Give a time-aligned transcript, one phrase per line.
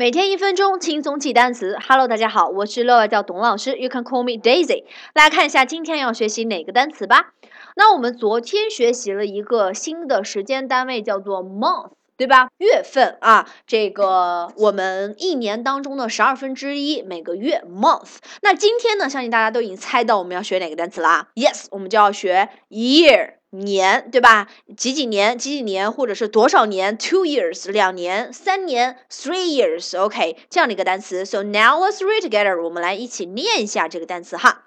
[0.00, 1.76] 每天一分钟轻松记单词。
[1.88, 4.84] Hello，大家好，我是乐乐，教董老师，You can call me Daisy。
[5.12, 7.32] 来看一下今天要学习哪个单词吧。
[7.74, 12.50] 那我们昨天学习了一个新的时间单位，叫做 month，对吧？
[12.58, 18.16] 月份啊，这个我们一年当中的十二分之一，每个月 month。
[18.42, 21.28] 那今天呢，相信大家都已经猜到我们要学哪个单词啦。
[21.34, 23.38] Yes，我们就要学 year。
[23.50, 24.46] 年对吧？
[24.76, 25.38] 几几年？
[25.38, 25.90] 几几年？
[25.90, 31.24] 或者是多少年？Two years，两年，三年，three years，OK，这样的一个单词。
[31.24, 34.66] So now let's read together，我们来一起念一下这个单词哈。